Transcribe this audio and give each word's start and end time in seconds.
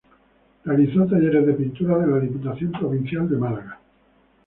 Realizó 0.65 1.05
talleres 1.05 1.45
de 1.45 1.53
pintura 1.53 1.99
de 1.99 2.07
la 2.07 2.19
Diputación 2.19 2.71
provincial 2.71 3.29
de 3.29 3.37
Málaga. 3.37 3.79